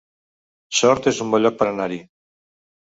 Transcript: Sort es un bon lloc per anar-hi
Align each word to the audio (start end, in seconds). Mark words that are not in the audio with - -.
Sort 0.79 1.11
es 1.13 1.21
un 1.27 1.31
bon 1.37 1.47
lloc 1.47 1.61
per 1.61 1.69
anar-hi 1.71 2.05